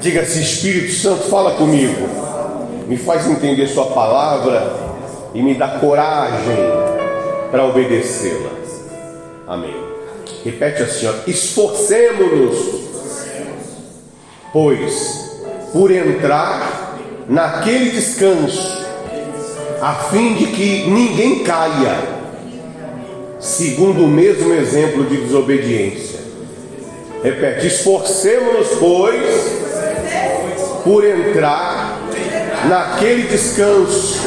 [0.00, 2.08] Diga-se, Espírito Santo, fala comigo.
[2.88, 4.74] Me faz entender Sua palavra
[5.34, 6.56] e me dá coragem
[7.50, 8.50] para obedecê-la.
[9.46, 9.76] Amém.
[10.42, 12.56] Repete assim: esforcemos-nos,
[14.52, 16.96] pois, por entrar
[17.28, 18.86] naquele descanso,
[19.82, 21.96] a fim de que ninguém caia,
[23.38, 26.20] segundo o mesmo exemplo de desobediência.
[27.22, 29.59] Repete: esforcemos-nos, pois,
[30.84, 32.00] por entrar
[32.68, 34.20] naquele descanso,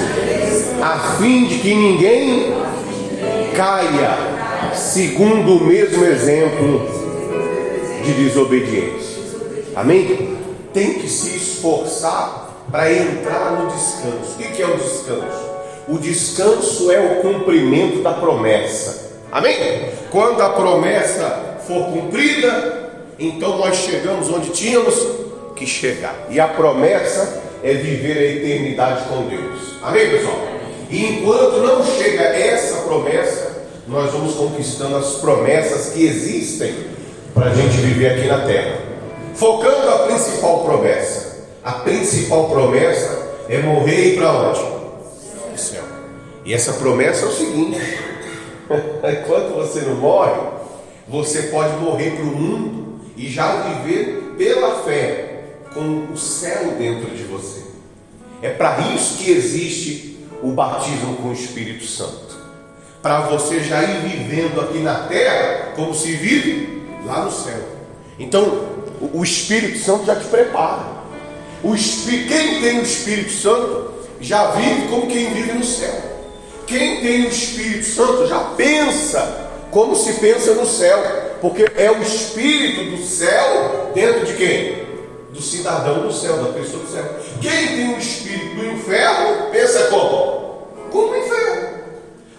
[0.82, 2.54] a fim de que ninguém
[3.56, 4.18] caia,
[4.74, 6.82] segundo o mesmo exemplo
[8.04, 9.24] de desobediência.
[9.76, 10.38] Amém?
[10.74, 14.36] Tem que se esforçar para entrar no descanso.
[14.36, 15.54] O que é o descanso?
[15.88, 19.12] O descanso é o cumprimento da promessa.
[19.32, 19.90] Amém?
[20.12, 25.23] Quando a promessa for cumprida, então nós chegamos onde tínhamos
[25.56, 26.28] que chegar.
[26.30, 29.76] E a promessa é viver a eternidade com Deus.
[29.82, 30.40] Amém, pessoal?
[30.90, 36.74] E enquanto não chega essa promessa, nós vamos conquistando as promessas que existem
[37.34, 38.78] para a gente viver aqui na terra.
[39.34, 41.34] Focando a principal promessa.
[41.64, 44.62] A principal promessa é morrer e para onde?
[45.52, 45.84] No céu.
[46.46, 47.80] E essa promessa é o seguinte:
[48.70, 50.40] enquanto você não morre,
[51.08, 55.33] você pode morrer para o mundo e já viver pela fé
[55.74, 57.64] com o céu dentro de você.
[58.42, 62.34] É para isso que existe o batismo com o Espírito Santo.
[63.02, 67.60] Para você já ir vivendo aqui na terra como se vive lá no céu.
[68.20, 68.68] Então,
[69.14, 71.04] o Espírito Santo já te prepara.
[71.64, 76.02] O Espírito, quem tem o Espírito Santo já vive como quem vive no céu.
[76.68, 81.00] Quem tem o Espírito Santo já pensa como se pensa no céu,
[81.42, 84.83] porque é o Espírito do céu dentro de quem?
[85.34, 87.04] Do cidadão do céu, da pessoa do céu.
[87.42, 90.68] Quem tem o espírito do inferno, pensa como?
[90.92, 91.74] Como o inferno.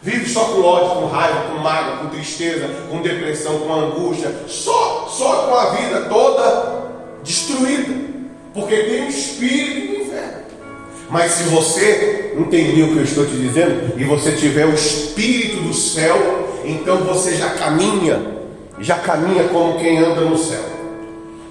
[0.00, 5.08] Vive só com ódio, com raiva, com mágoa, com tristeza, com depressão, com angústia, só,
[5.10, 6.90] só com a vida toda
[7.22, 8.04] destruída.
[8.52, 10.44] Porque tem o espírito do inferno.
[11.10, 15.62] Mas se você entendeu o que eu estou te dizendo, e você tiver o espírito
[15.62, 18.20] do céu, então você já caminha,
[18.78, 20.73] já caminha como quem anda no céu.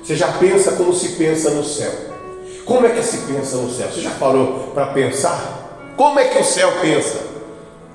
[0.04, 1.92] Você já pensa como se pensa no céu.
[2.66, 3.88] Como é que se pensa no céu?
[3.88, 5.94] Você já parou para pensar?
[5.96, 7.20] Como é que o céu pensa?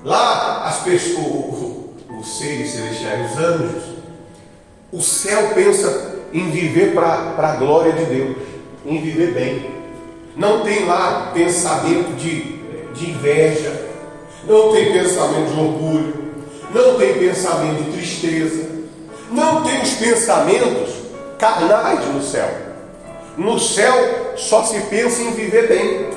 [0.03, 1.77] Lá as pessoas,
[2.19, 3.83] os seres celestiais, os anjos,
[4.91, 8.37] o céu pensa em viver para a glória de Deus,
[8.87, 9.71] em viver bem.
[10.35, 12.59] Não tem lá pensamento de,
[12.95, 13.87] de inveja,
[14.47, 16.15] não tem pensamento de orgulho,
[16.75, 18.67] não tem pensamento de tristeza,
[19.31, 20.98] não tem os pensamentos
[21.39, 22.49] carnais no céu.
[23.37, 26.11] No céu só se pensa em viver bem,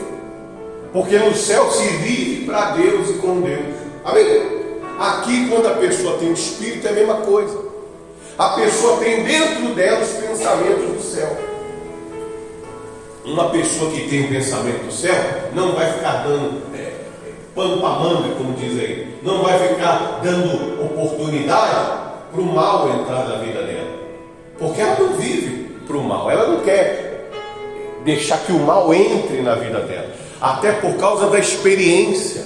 [0.92, 3.76] porque no céu se vive para Deus e com Deus.
[4.04, 4.62] Amém?
[5.00, 7.58] Aqui, quando a pessoa tem o Espírito, é a mesma coisa.
[8.38, 11.38] A pessoa tem dentro dela os pensamentos do céu.
[13.24, 15.14] Uma pessoa que tem o pensamento do céu
[15.54, 16.92] não vai ficar dando é,
[17.54, 23.28] pano para manga, como diz aí, não vai ficar dando oportunidade para o mal entrar
[23.28, 23.91] na vida dela.
[24.62, 27.32] Porque ela não vive para o mal, ela não quer
[28.06, 32.44] deixar que o mal entre na vida dela, até por causa da experiência.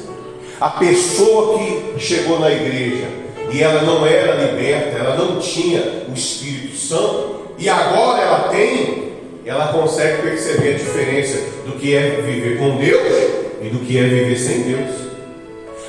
[0.62, 3.06] A pessoa que chegou na igreja
[3.52, 9.12] e ela não era liberta, ela não tinha o Espírito Santo, e agora ela tem,
[9.46, 13.14] ela consegue perceber a diferença do que é viver com Deus
[13.62, 14.90] e do que é viver sem Deus.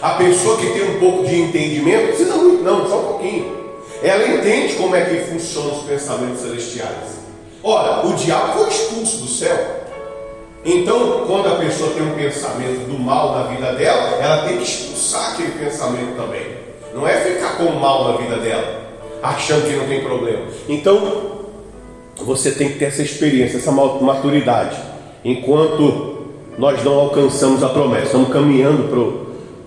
[0.03, 3.66] A pessoa que tem um pouco de entendimento, precisa muito, não, só um pouquinho
[4.06, 7.17] ela entende como é que funcionam os pensamentos celestiais.
[7.62, 9.56] Ora, o diabo foi expulso do céu.
[10.65, 14.65] Então, quando a pessoa tem um pensamento do mal na vida dela, ela tem que
[14.65, 16.47] expulsar aquele pensamento também.
[16.94, 18.83] Não é ficar com o mal na vida dela,
[19.22, 20.43] achando que não tem problema.
[20.69, 21.44] Então,
[22.17, 24.77] você tem que ter essa experiência, essa maturidade.
[25.25, 26.26] Enquanto
[26.59, 29.25] nós não alcançamos a promessa, estamos caminhando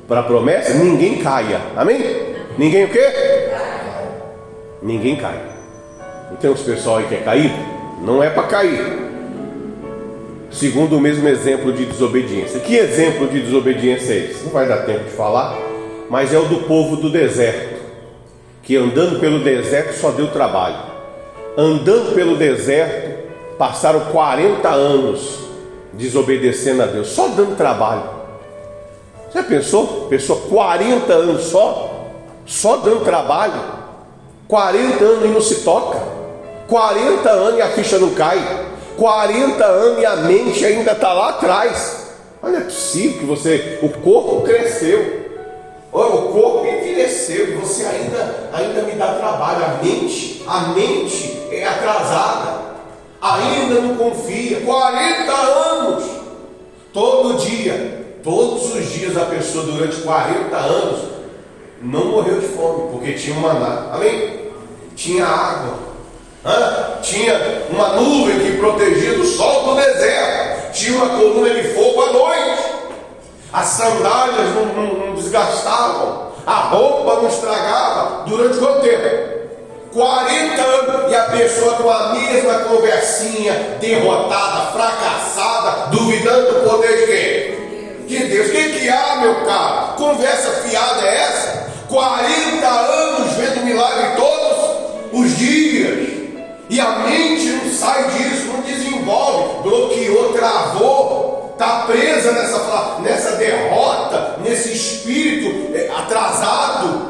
[0.08, 1.62] para a promessa, ninguém caia.
[1.76, 2.02] Amém?
[2.58, 3.29] Ninguém o quê?
[4.82, 5.40] Ninguém cai.
[6.30, 7.56] Não tem uns pessoal aí que é caído?
[8.02, 9.10] Não é para cair.
[10.52, 12.60] Segundo o mesmo exemplo de desobediência.
[12.60, 14.44] Que exemplo de desobediência é esse?
[14.46, 15.58] Não vai dar tempo de falar,
[16.10, 17.80] mas é o do povo do deserto,
[18.64, 20.90] que andando pelo deserto só deu trabalho.
[21.58, 25.40] Andando pelo deserto, passaram 40 anos
[25.94, 28.04] desobedecendo a Deus, só dando trabalho.
[29.32, 30.08] Você pensou?
[30.08, 32.08] Pessoa 40 anos só,
[32.46, 33.79] só dando trabalho.
[34.50, 36.02] 40 anos e não se toca.
[36.68, 38.40] 40 anos e a ficha não cai.
[38.98, 42.08] 40 anos e a mente ainda está lá atrás.
[42.42, 45.30] Não é possível que você, o corpo cresceu,
[45.94, 49.66] o corpo envelheceu e você ainda, ainda me dá trabalho.
[49.66, 52.62] A mente, a mente é atrasada,
[53.22, 54.62] ainda não confia.
[54.62, 56.04] 40 anos,
[56.92, 61.19] todo dia, todos os dias a pessoa durante 40 anos
[61.82, 63.90] não morreu de fome, porque tinha um maná.
[63.94, 64.40] Amém?
[64.96, 65.90] Tinha água
[66.46, 67.00] Hã?
[67.02, 70.72] Tinha uma nuvem que protegia do sol do deserto.
[70.72, 72.64] Tinha uma coluna de fogo à noite.
[73.52, 76.30] As sandálias não, não, não desgastavam.
[76.46, 78.24] A roupa não estragava.
[78.26, 79.40] Durante quanto tempo?
[79.94, 81.12] 40 anos.
[81.12, 88.08] E a pessoa com a mesma conversinha, derrotada, fracassada, duvidando do poder de quem?
[88.08, 88.48] De Deus.
[88.48, 89.96] O que, que há, meu caro?
[89.98, 91.29] Conversa fiada é essa?
[91.90, 96.08] 40 anos vendo milagre todos os dias.
[96.70, 104.38] E a mente não sai disso, não desenvolve, bloqueou, travou, está presa nessa, nessa derrota,
[104.44, 107.10] nesse espírito é, atrasado.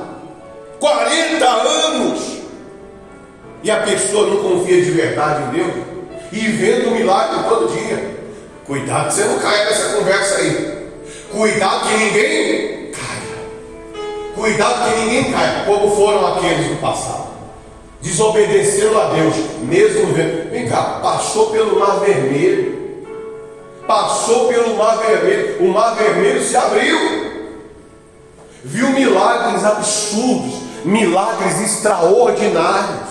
[0.80, 2.40] 40 anos.
[3.62, 5.74] E a pessoa não confia de verdade em Deus.
[6.32, 8.18] E vendo milagre todo dia.
[8.66, 10.88] Cuidado que você não caia nessa conversa aí.
[11.32, 12.79] Cuidado que ninguém.
[14.40, 17.30] Cuidado que ninguém caia, como foram aqueles do passado
[18.02, 20.50] desobedeceram a Deus, mesmo vendo.
[20.52, 22.80] Vem cá, passou pelo mar vermelho.
[23.86, 25.58] Passou pelo mar vermelho.
[25.62, 26.98] O mar vermelho se abriu.
[28.64, 30.56] Viu milagres absurdos,
[30.86, 33.10] milagres extraordinários.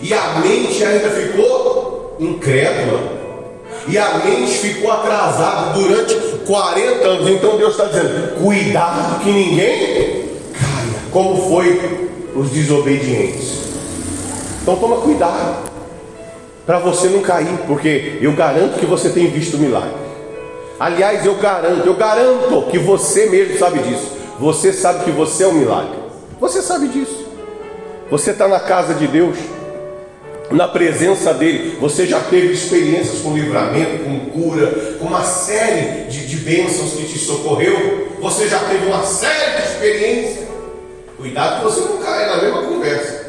[0.00, 3.24] E a mente ainda ficou incrédula.
[3.86, 6.14] E a mente ficou atrasada durante
[6.46, 7.30] 40 anos.
[7.30, 10.23] Então Deus está dizendo: cuidado que ninguém
[11.14, 13.60] como foi os desobedientes.
[14.60, 15.70] Então toma cuidado
[16.66, 19.94] para você não cair, porque eu garanto que você tem visto milagre.
[20.80, 24.12] Aliás, eu garanto, eu garanto que você mesmo sabe disso.
[24.40, 25.96] Você sabe que você é um milagre.
[26.40, 27.24] Você sabe disso.
[28.10, 29.36] Você está na casa de Deus,
[30.50, 31.78] na presença dele.
[31.80, 37.04] Você já teve experiências com livramento, com cura, com uma série de, de bênçãos que
[37.04, 38.08] te socorreu.
[38.20, 40.53] Você já teve uma série de experiências.
[41.24, 43.24] Cuidado que você não caia na mesma conversa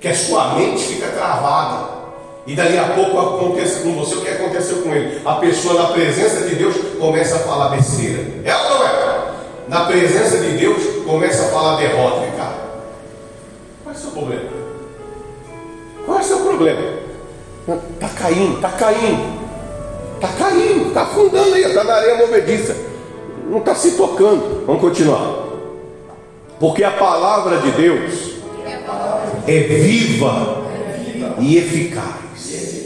[0.00, 1.98] que a sua mente fica travada.
[2.46, 5.20] E dali a pouco acontece com você o que aconteceu com ele.
[5.26, 8.24] A pessoa na presença de Deus começa a falar besteira.
[8.46, 9.34] É ou não é?
[9.68, 12.54] Na presença de Deus começa a falar derrota, cara.
[13.84, 14.50] Qual é o seu problema?
[16.06, 16.80] Qual é o seu problema?
[17.92, 19.38] Está caindo, está caindo.
[20.14, 22.74] Está caindo, está afundando aí, está na areia movediça.
[23.50, 24.64] Não está se tocando.
[24.64, 25.47] Vamos continuar.
[26.58, 28.32] Porque a palavra de Deus
[29.46, 30.64] é viva
[31.38, 32.84] e eficaz,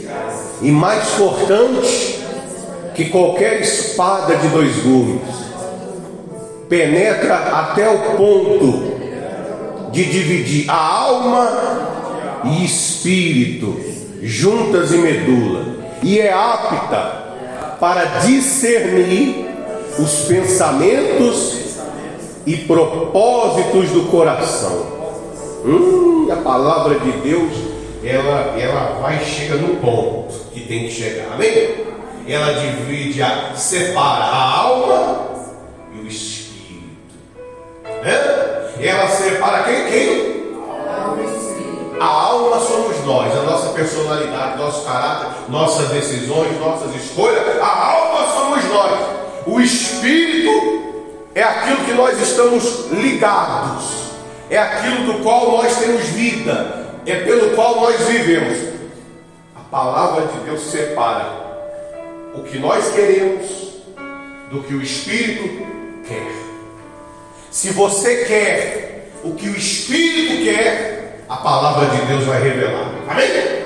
[0.61, 2.19] e mais cortante
[2.93, 5.21] que qualquer espada de dois gumes,
[6.69, 8.93] penetra até o ponto
[9.91, 11.49] de dividir a alma
[12.45, 13.79] e espírito,
[14.21, 15.65] juntas e medula,
[16.03, 17.23] e é apta
[17.79, 19.47] para discernir
[19.97, 21.62] os pensamentos
[22.45, 24.85] e propósitos do coração.
[25.65, 27.53] Hum, a palavra de Deus,
[28.03, 31.33] ela, ela vai chega no ponto que tem que chegar.
[31.33, 31.85] Amém?
[32.27, 35.27] Ela divide, a, separa a alma
[35.93, 37.15] e o espírito.
[38.81, 39.85] Ela separa quem?
[39.87, 40.33] Quem?
[41.99, 47.61] A alma somos nós, a nossa personalidade, nosso caráter, nossas decisões, nossas escolhas.
[47.61, 48.99] A alma somos nós.
[49.45, 50.72] O espírito
[51.35, 54.03] é aquilo que nós estamos ligados
[54.53, 58.73] é aquilo do qual nós temos vida, é pelo qual nós vivemos.
[59.55, 61.31] A palavra de Deus separa
[62.35, 63.73] o que nós queremos
[64.51, 65.65] do que o Espírito
[66.07, 66.31] quer.
[67.49, 72.93] Se você quer o que o Espírito quer, a palavra de Deus vai revelar.
[73.07, 73.63] Amém?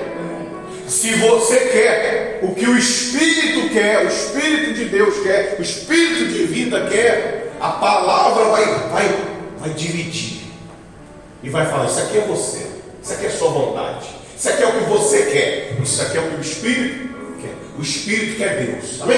[0.88, 6.32] Se você quer o que o Espírito quer, o Espírito de Deus quer, o Espírito
[6.32, 9.26] de vida quer, a palavra vai, vai,
[9.60, 10.44] vai dividir
[11.44, 12.68] e vai falar: Isso aqui é você,
[13.02, 16.22] isso aqui é sua vontade, isso aqui é o que você quer, isso aqui é
[16.22, 17.08] o que o Espírito
[17.42, 17.56] quer.
[17.78, 19.18] O Espírito quer Deus, amém?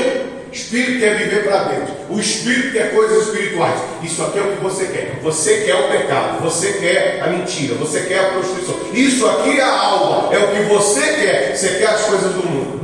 [0.49, 3.79] O Espírito quer viver para Deus, o Espírito quer coisas espirituais.
[4.01, 5.19] Isso aqui é o que você quer.
[5.21, 8.75] Você quer o pecado, você quer a mentira, você quer a prostituição.
[8.93, 11.55] Isso aqui é a alma, é o que você quer.
[11.55, 12.78] Você quer as coisas do mundo.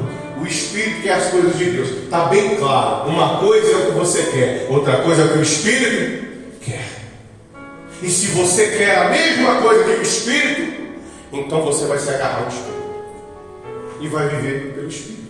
[0.46, 1.90] O Espírito quer as coisas de Deus.
[1.90, 3.10] Está bem claro.
[3.10, 6.25] Uma coisa é o que você quer, outra coisa é o que o Espírito
[8.02, 10.84] e se você quer a mesma coisa que o Espírito,
[11.32, 12.75] então você vai se agarrar ao Espírito
[14.00, 15.24] e vai viver pelo Espírito.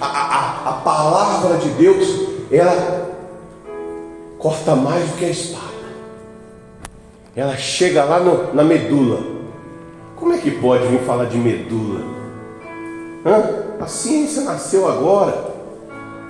[0.00, 3.10] a, a, a palavra de Deus, ela
[4.38, 5.60] corta mais do que a espada.
[7.36, 9.22] Ela chega lá no, na medula.
[10.16, 12.19] Como é que pode vir falar de medula?
[13.24, 13.42] Hã?
[13.80, 15.50] A ciência nasceu agora.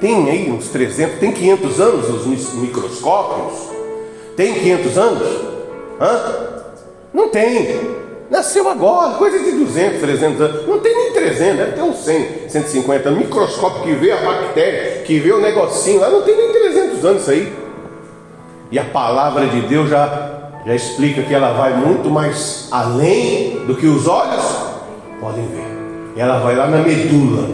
[0.01, 3.69] Tem aí uns 300, tem 500 anos os microscópios?
[4.37, 5.29] Tem 500 anos?
[6.01, 6.63] Hã?
[7.13, 8.01] Não tem.
[8.31, 10.67] Nasceu agora, coisa de 200, 300 anos.
[10.67, 13.21] Não tem nem 300, deve ter uns 100, 150 anos.
[13.21, 17.23] Microscópio que vê a bactéria, que vê o negocinho lá, não tem nem 300 anos
[17.23, 17.53] isso aí.
[18.71, 23.75] E a palavra de Deus já, já explica que ela vai muito mais além do
[23.75, 24.45] que os olhos
[25.21, 25.80] podem ver.
[26.17, 27.49] Ela vai lá na medula.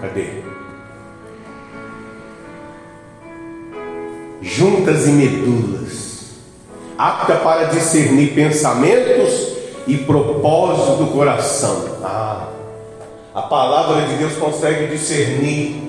[0.00, 0.42] Cadê?
[4.42, 6.30] Juntas e medulas,
[6.96, 9.56] apta para discernir pensamentos
[9.86, 11.98] e propósitos do coração.
[12.02, 12.48] Ah,
[13.34, 15.86] a palavra de Deus consegue discernir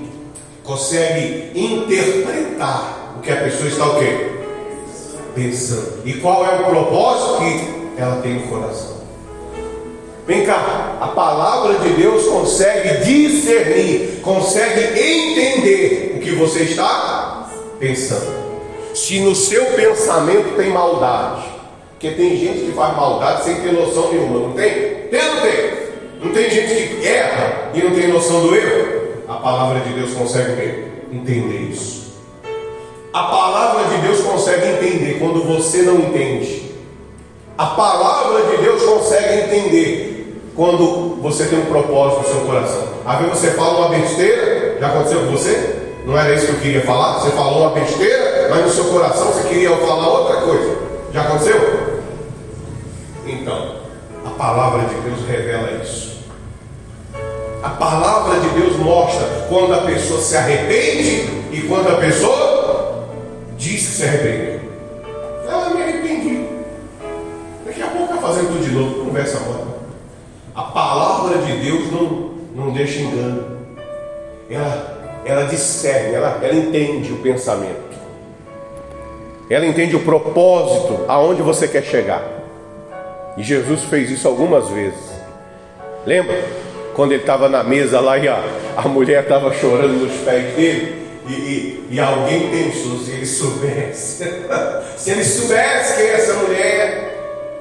[0.68, 4.32] consegue interpretar o que a pessoa está o quê?
[5.34, 6.02] Pensando.
[6.04, 8.97] E qual é o propósito que ela tem no coração.
[10.28, 17.48] Vem cá, a palavra de Deus consegue discernir, consegue entender o que você está
[17.80, 18.36] pensando.
[18.92, 21.44] Se no seu pensamento tem maldade,
[21.92, 25.08] porque tem gente que faz maldade sem ter noção nenhuma, não tem?
[25.10, 25.70] Tem ou não tem?
[26.22, 28.98] Não tem gente que erra e não tem noção do erro?
[29.26, 32.18] A palavra de Deus consegue entender isso.
[33.14, 36.70] A palavra de Deus consegue entender quando você não entende.
[37.56, 40.17] A palavra de Deus consegue entender
[40.58, 42.88] quando você tem um propósito no seu coração.
[43.06, 45.76] Às vezes você fala uma besteira, já aconteceu com você?
[46.04, 47.20] Não era isso que eu queria falar?
[47.20, 50.78] Você falou uma besteira, mas no seu coração você queria falar outra coisa.
[51.14, 52.00] Já aconteceu?
[53.24, 53.76] Então,
[54.26, 56.24] a palavra de Deus revela isso.
[57.62, 63.06] A palavra de Deus mostra quando a pessoa se arrepende e quando a pessoa
[63.56, 64.60] diz que se arrependeu.
[65.48, 66.48] Ela me arrependi.
[67.64, 69.77] Daqui a pouco está fazendo tudo de novo, conversa agora.
[70.58, 73.58] A palavra de Deus não, não deixa engano.
[74.50, 77.96] Ela, ela discerne, ela, ela entende o pensamento.
[79.48, 82.22] Ela entende o propósito, aonde você quer chegar.
[83.36, 85.08] E Jesus fez isso algumas vezes.
[86.04, 86.44] Lembra?
[86.98, 88.42] quando ele estava na mesa lá e a,
[88.76, 94.24] a mulher estava chorando nos pés dele, e, e, e, alguém pensou, se ele soubesse,
[94.98, 97.18] se ele soubesse quem é essa mulher,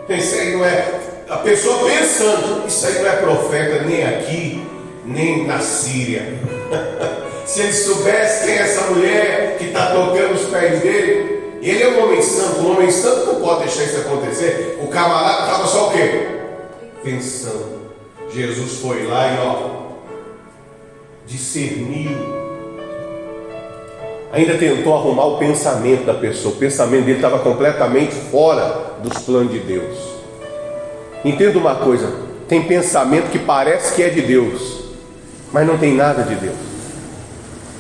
[0.08, 0.88] pensei, não é,
[1.30, 4.66] a pessoa pensando, isso aí não é profeta nem aqui,
[5.06, 6.40] nem na Síria.
[7.46, 11.90] se ele soubesse quem é essa mulher que está tocando os pés dele, ele é
[11.90, 14.80] um homem santo, um homem santo não pode deixar isso acontecer.
[14.82, 16.28] O camarada estava só o quê?
[17.04, 17.78] Pensando.
[18.30, 19.70] Jesus foi lá e ó,
[21.26, 22.38] discerniu.
[24.32, 26.54] Ainda tentou arrumar o pensamento da pessoa.
[26.54, 30.17] O pensamento dele estava completamente fora dos planos de Deus.
[31.24, 32.12] Entenda uma coisa:
[32.48, 34.86] tem pensamento que parece que é de Deus,
[35.52, 36.56] mas não tem nada de Deus.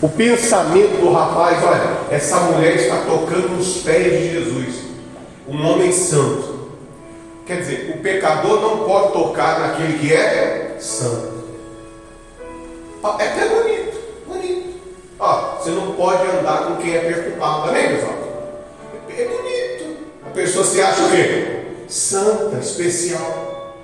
[0.01, 4.75] O pensamento do rapaz, olha, essa mulher está tocando os pés de Jesus,
[5.47, 6.57] um homem santo.
[7.45, 11.37] Quer dizer, o pecador não pode tocar naquele que é santo.
[13.19, 14.79] É até bonito, bonito.
[15.17, 18.13] Ó, você não pode andar com quem é perturbado, amém, pessoal?
[19.09, 19.97] É bonito.
[20.27, 21.66] A pessoa se acha o quê?
[21.87, 23.75] Santa, especial.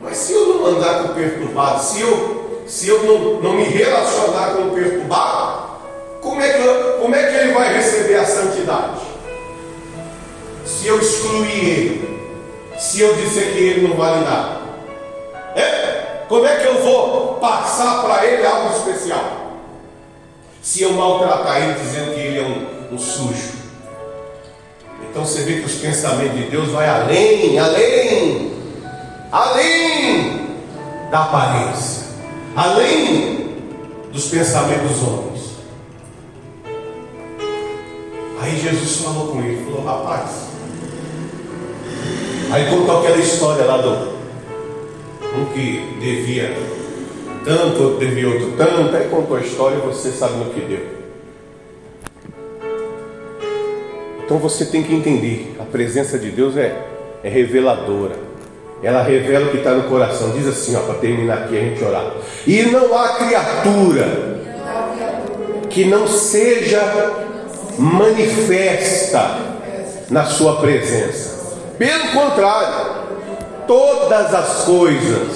[0.00, 3.64] Mas se eu não andar com o perturbado, se eu, se eu não, não me
[3.64, 5.62] relacionar com o perturbado,
[6.20, 9.00] como é, que, como é que ele vai receber a santidade?
[10.64, 12.22] Se eu excluir ele,
[12.78, 14.62] se eu disser que ele não vale nada?
[15.54, 16.24] É?
[16.28, 19.60] Como é que eu vou passar para ele algo especial?
[20.62, 23.61] Se eu maltratar ele dizendo que ele é um, um sujo.
[25.12, 28.50] Então você vê que os pensamentos de Deus vai além, além,
[29.30, 30.46] além
[31.10, 32.06] da aparência,
[32.56, 33.58] além
[34.10, 35.42] dos pensamentos dos homens.
[38.40, 40.52] Aí Jesus falou com ele, falou, rapaz,
[42.52, 44.12] Aí contou aquela história lá do
[45.34, 46.54] um que devia
[47.46, 48.94] tanto, outro devia outro tanto.
[48.94, 51.01] Aí contou a história e você sabe no que deu.
[54.24, 56.74] Então você tem que entender, a presença de Deus é,
[57.22, 58.16] é reveladora.
[58.82, 60.30] Ela revela o que está no coração.
[60.30, 62.12] Diz assim, ó, para terminar aqui a gente orar.
[62.46, 64.42] E não há criatura
[65.70, 66.82] que não seja
[67.78, 69.38] manifesta
[70.10, 71.58] na sua presença.
[71.78, 73.02] Pelo contrário,
[73.66, 75.28] todas as coisas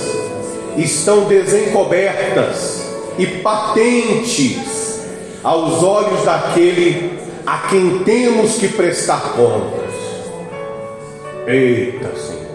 [0.77, 2.85] estão desencobertas
[3.19, 5.01] e patentes
[5.43, 7.16] aos olhos daquele
[7.47, 9.95] a quem temos que prestar contas.
[11.47, 12.47] Eita Senhor.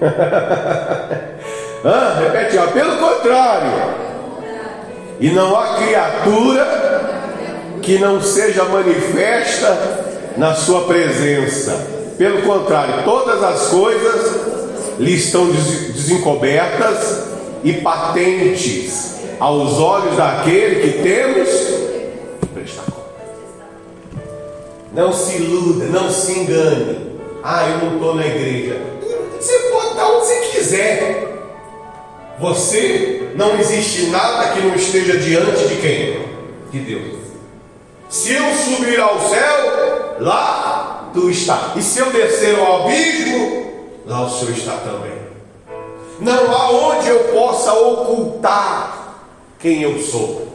[1.84, 4.06] ah, repete, ó, pelo contrário.
[5.18, 6.86] E não há criatura
[7.82, 9.76] que não seja manifesta
[10.36, 11.96] na sua presença.
[12.16, 14.56] Pelo contrário, todas as coisas
[14.98, 17.24] lhe estão desencobertas
[17.64, 21.85] e patentes aos olhos daquele que temos
[24.96, 27.18] Não se iluda, não se engane.
[27.44, 28.80] Ah, eu não estou na igreja.
[29.38, 31.36] Você pode estar onde você quiser.
[32.40, 36.26] Você não existe nada que não esteja diante de quem?
[36.72, 37.18] De Deus.
[38.08, 41.74] Se eu subir ao céu, lá tu está.
[41.76, 45.12] E se eu descer ao abismo, lá o Senhor está também.
[46.20, 49.18] Não há onde eu possa ocultar
[49.58, 50.45] quem eu sou.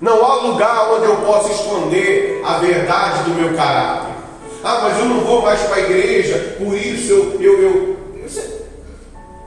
[0.00, 4.14] Não há lugar onde eu possa esconder a verdade do meu caráter.
[4.62, 7.40] Ah, mas eu não vou mais para a igreja, por isso eu.
[7.40, 7.96] eu, eu...
[8.24, 8.40] Você...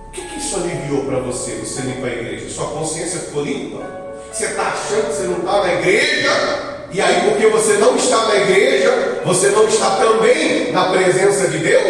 [0.08, 2.50] O que, que isso aliviou para você, você ir para a igreja?
[2.50, 3.82] Sua consciência ficou limpa?
[4.32, 6.72] Você está achando que você não está na igreja?
[6.92, 11.60] E aí, porque você não está na igreja, você não está também na presença de
[11.60, 11.84] Deus,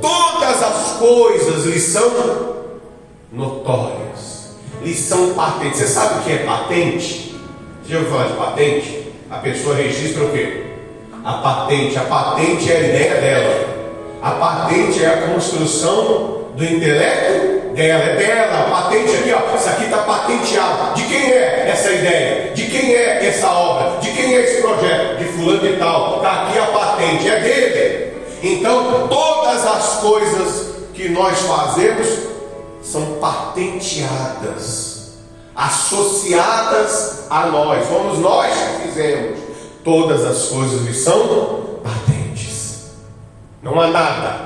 [0.00, 2.56] todas as coisas lhe são
[3.30, 5.78] notórias, lhe são patentes.
[5.78, 7.33] Você sabe o que é patente?
[7.86, 9.12] Já ouviu falar de patente?
[9.30, 10.64] A pessoa registra o quê?
[11.24, 11.98] A patente.
[11.98, 13.74] A patente é a ideia dela.
[14.22, 19.68] A patente é a construção do intelecto dela, é dela, a patente aqui, ó, isso
[19.68, 20.94] aqui está patenteado.
[20.94, 22.54] De quem é essa ideia?
[22.54, 24.00] De quem é essa obra?
[24.00, 25.18] De quem é esse projeto?
[25.18, 26.16] De fulano e tal.
[26.16, 28.14] Está aqui a patente, é dele.
[28.42, 32.08] Então, todas as coisas que nós fazemos
[32.82, 34.93] são patenteadas,
[35.54, 37.86] associadas a nós.
[37.86, 39.38] Fomos nós que fizemos.
[39.82, 42.92] Todas as coisas são patentes.
[43.62, 44.40] Não há nada,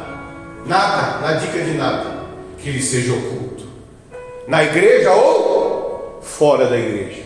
[0.66, 2.18] nada, na dica de nada
[2.58, 3.64] que lhe seja oculto,
[4.46, 7.22] na igreja ou fora da igreja.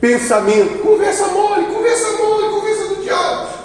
[0.00, 2.65] Pensamento, conversa mole, conversa mole, conversa.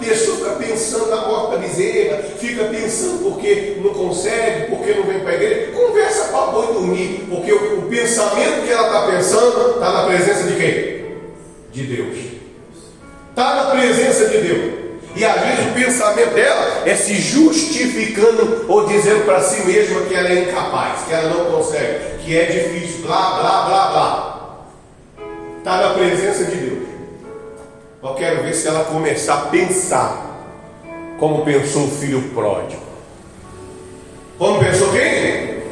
[0.02, 5.20] Pessoa fica pensando na morte da bezerra, fica pensando porque não consegue, porque não vem
[5.20, 5.72] para a igreja.
[5.72, 10.42] Conversa para boi dormir, porque o, o pensamento que ela está pensando está na presença
[10.44, 11.02] de quem?
[11.72, 12.18] De Deus.
[13.30, 14.82] Está na presença de Deus.
[15.14, 20.14] E às vezes o pensamento dela é se justificando ou dizendo para si mesma que
[20.14, 24.32] ela é incapaz, que ela não consegue, que é difícil, blá, blá, blá, blá.
[25.58, 26.71] Está na presença de Deus.
[28.02, 30.30] Eu quero ver se ela começar a pensar
[31.18, 32.82] como pensou o filho pródigo.
[34.38, 35.62] Como pensou quem?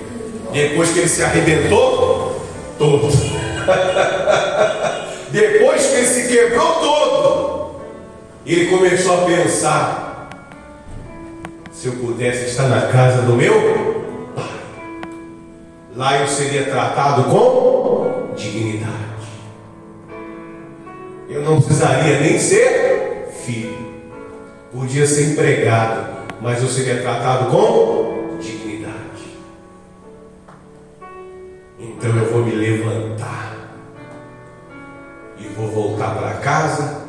[0.53, 2.41] Depois que ele se arrebentou
[2.79, 3.09] todo.
[5.31, 7.01] Depois que ele se quebrou todo
[8.53, 10.29] ele começou a pensar:
[11.71, 13.55] se eu pudesse estar na casa do meu
[14.35, 14.45] pai,
[15.95, 19.10] lá eu seria tratado com dignidade.
[21.31, 24.03] Eu não precisaria nem ser filho,
[24.73, 29.39] podia ser empregado, mas eu seria tratado com dignidade.
[31.79, 33.57] Então eu vou me levantar
[35.39, 37.01] e vou voltar para casa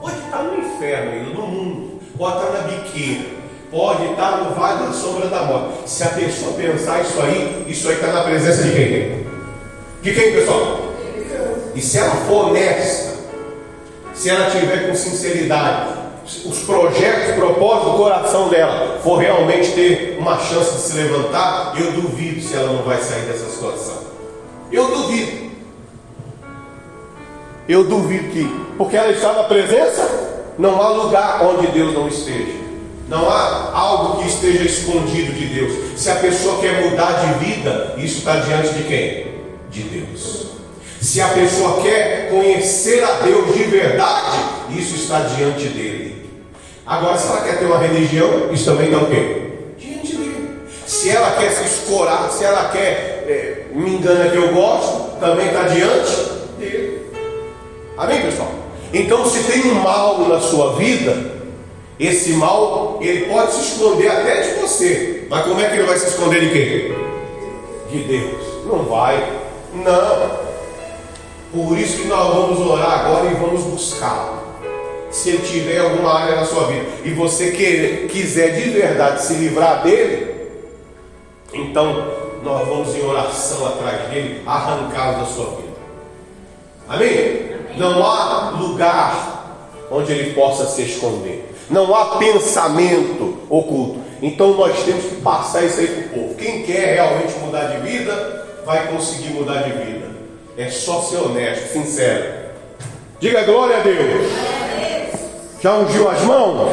[0.00, 3.28] Pode estar no inferno, no mundo, pode estar na biqueira,
[3.70, 5.88] pode estar no vale da sombra da morte.
[5.88, 9.26] Se a pessoa pensar isso aí, isso aí está na presença de quem?
[10.02, 10.85] De quem, pessoal?
[11.76, 13.16] E se ela for honesta,
[14.14, 15.90] se ela tiver com sinceridade,
[16.24, 21.74] os projetos, o propósito do coração dela for realmente ter uma chance de se levantar,
[21.78, 23.98] eu duvido se ela não vai sair dessa situação.
[24.72, 25.50] Eu duvido.
[27.68, 28.44] Eu duvido que,
[28.78, 32.66] porque ela está na presença, não há lugar onde Deus não esteja.
[33.08, 35.72] Não há algo que esteja escondido de Deus.
[35.96, 39.26] Se a pessoa quer mudar de vida, isso está diante de quem?
[39.70, 40.25] De Deus.
[41.06, 44.38] Se a pessoa quer conhecer a Deus de verdade,
[44.70, 46.28] isso está diante dele.
[46.84, 49.42] Agora, se ela quer ter uma religião, isso também está o quê?
[49.78, 50.62] Diante dele.
[50.84, 55.46] Se ela quer se escorar, se ela quer, é, me engana que eu gosto, também
[55.46, 56.26] está diante
[57.96, 58.50] Amém, pessoal?
[58.92, 61.16] Então, se tem um mal na sua vida,
[62.00, 65.24] esse mal ele pode se esconder até de você.
[65.30, 67.92] Mas como é que ele vai se esconder de quem?
[67.92, 68.66] De Deus.
[68.66, 69.24] Não vai.
[69.72, 70.45] Não.
[71.56, 74.42] Por isso que nós vamos orar agora e vamos buscar.
[75.10, 79.32] Se ele tiver alguma área na sua vida e você querer, quiser de verdade se
[79.32, 80.36] livrar dele,
[81.54, 85.76] então nós vamos em oração atrás dele, arrancá-lo da sua vida.
[86.86, 87.56] Amém?
[87.78, 89.56] Não há lugar
[89.90, 91.54] onde ele possa se esconder.
[91.70, 94.00] Não há pensamento oculto.
[94.20, 96.34] Então nós temos que passar isso aí para o povo.
[96.34, 100.05] Quem quer realmente mudar de vida, vai conseguir mudar de vida.
[100.58, 102.24] É só ser honesto, sincero.
[103.20, 104.32] Diga glória a Deus.
[105.62, 106.72] Já ungiu as mãos?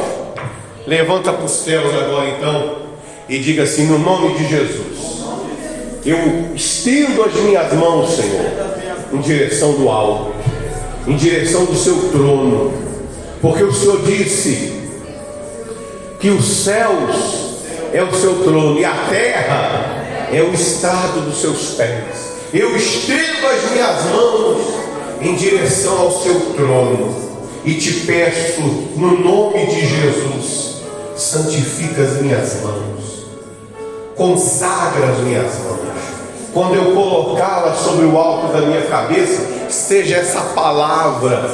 [0.86, 2.76] Levanta para os céus agora então
[3.28, 5.22] e diga assim: no nome de Jesus,
[6.04, 8.50] eu estendo as minhas mãos, Senhor,
[9.12, 10.34] em direção do alto,
[11.06, 12.72] em direção do seu trono,
[13.42, 14.80] porque o Senhor disse
[16.20, 17.54] que os céus
[17.92, 22.33] é o seu trono e a terra é o estado dos seus pés.
[22.54, 24.58] Eu estendo as minhas mãos
[25.20, 27.12] em direção ao seu trono
[27.64, 28.60] e te peço,
[28.94, 30.76] no nome de Jesus,
[31.16, 33.26] santifica as minhas mãos,
[34.14, 35.80] consagra as minhas mãos.
[36.52, 41.50] Quando eu colocá-las sobre o alto da minha cabeça, seja essa palavra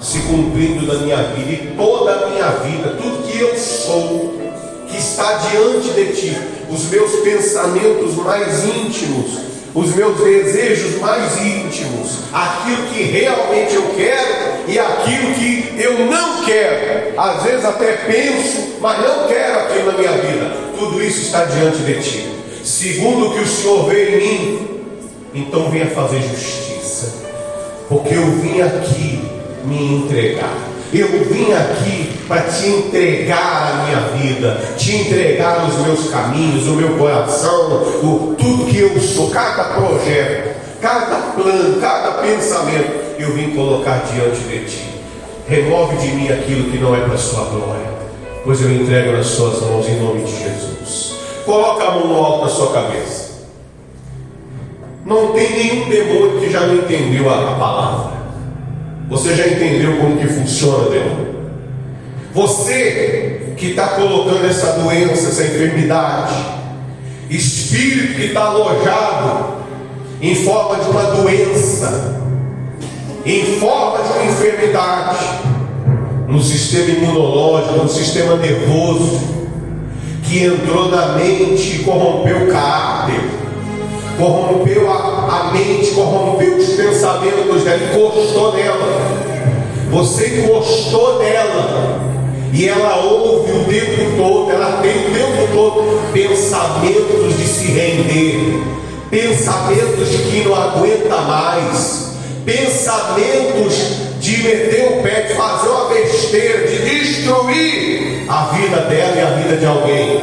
[0.00, 4.40] se cumprindo na minha vida e toda a minha vida, tudo que eu sou,
[4.88, 6.38] que está diante de ti,
[6.70, 14.68] os meus pensamentos mais íntimos, os meus desejos mais íntimos, aquilo que realmente eu quero
[14.68, 17.20] e aquilo que eu não quero.
[17.20, 20.56] Às vezes até penso, mas não quero aquilo na minha vida.
[20.78, 22.28] Tudo isso está diante de ti.
[22.62, 24.68] Segundo o que o Senhor vê em mim,
[25.34, 27.12] então venha fazer justiça,
[27.88, 29.20] porque eu vim aqui
[29.64, 30.73] me entregar.
[30.96, 36.74] Eu vim aqui para te entregar a minha vida, te entregar os meus caminhos, o
[36.74, 43.50] meu coração, o, tudo que eu sou, cada projeto, cada plano, cada pensamento, eu vim
[43.56, 44.94] colocar diante de ti.
[45.48, 47.90] Remove de mim aquilo que não é para a sua glória,
[48.44, 51.16] pois eu entrego nas suas mãos em nome de Jesus.
[51.44, 53.34] Coloca a mão no alto da sua cabeça.
[55.04, 58.23] Não tem nenhum demônio que já não entendeu a palavra.
[59.08, 61.34] Você já entendeu como que funciona, demônio?
[62.32, 66.34] Você que está colocando essa doença, essa enfermidade,
[67.30, 69.54] espírito que está alojado
[70.20, 72.20] em forma de uma doença,
[73.24, 75.18] em forma de uma enfermidade,
[76.26, 79.20] no sistema imunológico, no sistema nervoso,
[80.24, 83.20] que entrou na mente e corrompeu o caráter,
[84.18, 89.34] corrompeu a, a mente, corrompeu os pensamentos dela, encostou nela.
[89.90, 92.00] Você encostou nela.
[92.52, 98.62] E ela ouve o tempo todo, ela tem o tempo todo pensamentos de se render,
[99.10, 102.12] pensamentos de que não aguenta mais,
[102.44, 103.74] pensamentos
[104.20, 109.30] de meter o pé, de fazer uma besteira, de destruir a vida dela e a
[109.30, 110.20] vida de alguém,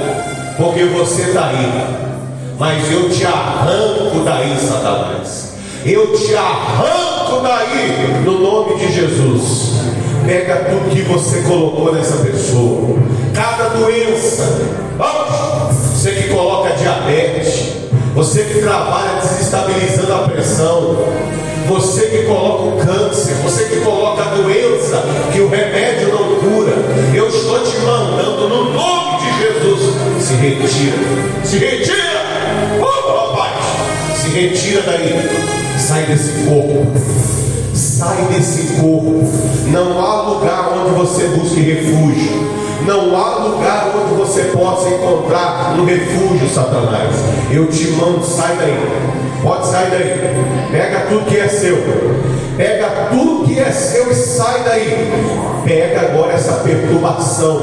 [0.58, 2.11] porque você está aí
[2.62, 5.54] mas eu te arranco daí, Satanás.
[5.84, 9.82] Eu te arranco daí, no nome de Jesus.
[10.28, 13.00] Pega tudo que você colocou nessa pessoa,
[13.34, 14.62] cada doença.
[14.96, 17.78] Vamos, você que coloca diabetes,
[18.14, 20.98] você que trabalha desestabilizando a pressão,
[21.68, 26.76] você que coloca o câncer, você que coloca a doença que o remédio não cura,
[27.12, 29.96] eu estou te mandando no nome de Jesus.
[30.20, 30.98] Se retira,
[31.44, 32.31] se retira.
[32.82, 35.30] Oh, rapaz, se retira daí,
[35.78, 36.88] sai desse corpo,
[37.74, 39.24] sai desse corpo.
[39.68, 42.62] Não há lugar onde você busque refúgio.
[42.86, 47.16] Não há lugar onde você possa encontrar um refúgio, Satanás.
[47.52, 49.32] Eu te mando, sai daí.
[49.42, 50.70] Pode sair daí.
[50.72, 51.78] Pega tudo que é seu.
[52.58, 55.12] Pega tudo que é seu e sai daí.
[55.64, 57.62] Pega agora essa perturbação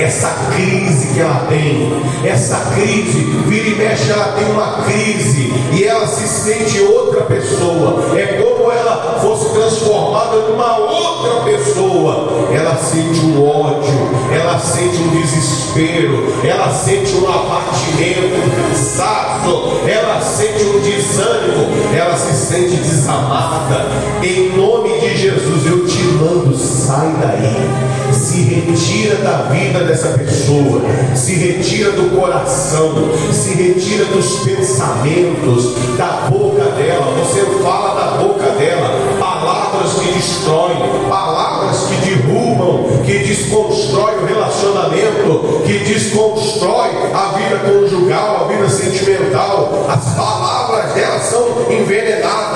[0.00, 1.92] essa crise que ela tem,
[2.24, 8.16] essa crise, vira e mexe, ela tem uma crise e ela se sente outra pessoa,
[8.16, 15.08] é como ela fosse transformada numa outra pessoa, ela sente um ódio, ela sente um
[15.20, 23.86] desespero, ela sente um abatimento, um cansaço, ela sente um desânimo, ela se sente desamada,
[24.22, 30.82] em nome de Jesus eu te mando, sai daí, se retira da vida dessa pessoa,
[31.14, 32.94] se retira do coração,
[33.32, 37.14] se retira dos pensamentos, da boca dela.
[37.18, 45.62] Você fala da boca dela palavras que destroem, palavras que derrubam, que desconstrói o relacionamento,
[45.64, 49.86] que desconstrói a vida conjugal, a vida sentimental.
[49.88, 52.47] As palavras dela são envenenadas.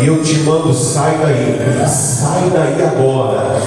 [0.00, 3.62] E eu te mando, sai daí, sai daí agora.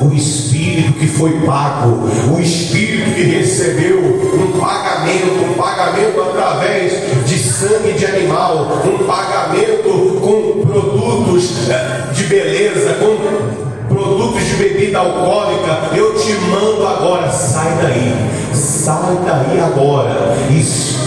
[0.00, 6.92] O espírito que foi pago, o espírito que recebeu um pagamento, um pagamento através
[7.26, 14.98] de sangue de animal, um pagamento com produtos eh, de beleza, com produtos de bebida
[14.98, 18.14] alcoólica, eu te mando agora, sai daí,
[18.54, 20.97] sai daí agora, espírito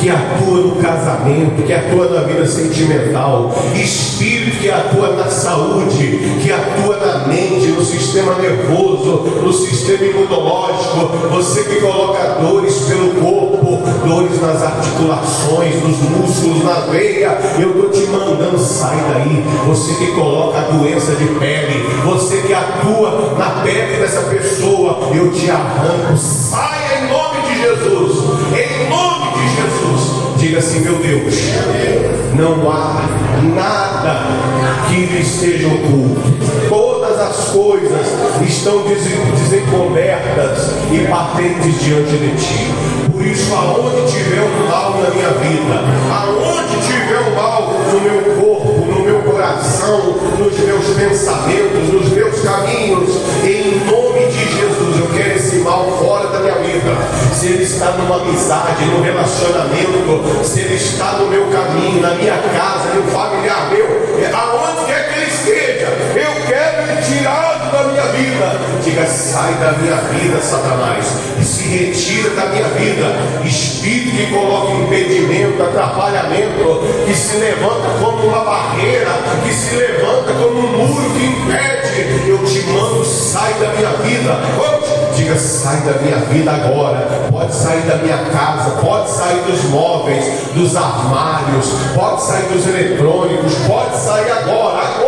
[0.00, 6.52] que atua no casamento, que atua na vida sentimental, espírito que atua na saúde, que
[6.52, 13.82] atua na mente, no sistema nervoso, no sistema imunológico, você que coloca dores pelo corpo,
[14.06, 20.12] dores nas articulações, nos músculos, na veia, eu estou te mandando, sai daí, você que
[20.12, 27.00] coloca doença de pele, você que atua na pele dessa pessoa, eu te arranco, saia
[27.00, 28.23] em nome de Jesus,
[30.44, 31.34] Diga assim, meu Deus,
[32.36, 33.00] não há
[33.54, 34.26] nada
[34.86, 36.20] que lhe esteja oculto.
[36.68, 38.06] Todas as coisas
[38.46, 42.74] estão desencobertas e patentes diante de ti.
[43.10, 45.80] Por isso, aonde tiver um mal na minha vida,
[46.12, 52.40] aonde tiver um mal no meu corpo, no meu coração, nos meus pensamentos, nos meus
[52.40, 53.08] caminhos,
[53.44, 54.83] em nome de Jesus,
[55.14, 56.90] quero esse mal fora da minha vida.
[57.32, 62.36] Se ele está numa amizade, num relacionamento, se ele está no meu caminho, na minha
[62.36, 63.43] casa, no familiar
[68.14, 68.60] vida.
[68.82, 71.06] Diga, sai da minha vida, Satanás,
[71.40, 73.16] e se retira da minha vida.
[73.44, 79.10] Espírito que coloca impedimento, atrapalhamento, que se levanta como uma barreira,
[79.44, 82.28] que se levanta como um muro que impede.
[82.28, 84.38] Eu te mando, sai da minha vida.
[85.16, 87.06] Diga, sai da minha vida agora.
[87.30, 90.24] Pode sair da minha casa, pode sair dos móveis,
[90.54, 95.03] dos armários, pode sair dos eletrônicos, pode sair agora, agora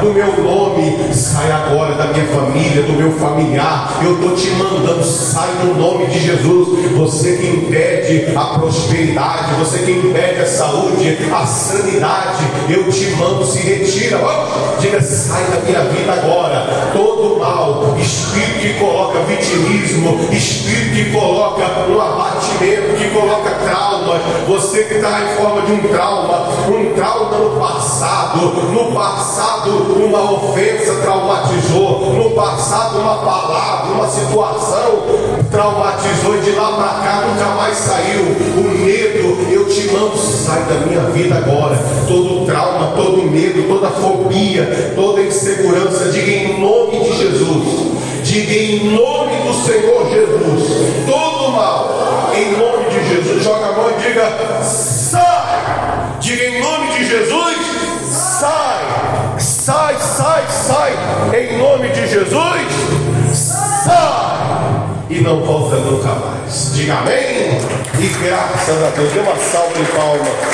[0.00, 3.98] do meu nome, sai agora da minha família, do meu familiar.
[4.02, 6.92] Eu estou te mandando, sai no nome de Jesus.
[6.96, 13.44] Você que impede a prosperidade, você que impede a saúde, a sanidade, eu te mando,
[13.44, 14.18] se retira.
[14.18, 16.90] Oh, diga, sai da minha vida agora.
[16.92, 24.22] Todo mal, espírito que coloca vitimismo, espírito que coloca um abatimento, que coloca traumas.
[24.46, 28.38] Você que está em forma de um trauma, um trauma no passado,
[28.72, 35.02] no passado uma ofensa traumatizou, no passado uma palavra, uma situação
[35.50, 38.22] traumatizou e de lá para cá nunca mais saiu.
[38.56, 41.78] O medo, eu te mando, sai da minha vida agora.
[42.06, 47.98] Todo trauma, todo medo, toda fobia, toda insegurança, diga em nome de Jesus.
[48.22, 51.06] Diga em nome do Senhor Jesus.
[51.06, 53.42] Todo mal, em nome de Jesus.
[53.42, 56.18] Joga a mão e diga: sai.
[56.20, 57.67] Diga em nome de Jesus:
[59.68, 60.92] sai, sai, sai,
[61.38, 62.72] em nome de Jesus,
[63.34, 64.48] sai
[65.10, 66.72] e não volta nunca mais.
[66.74, 67.58] Diga amém
[67.98, 69.12] e graças a Deus.
[69.12, 70.38] Dê uma salva de palmas.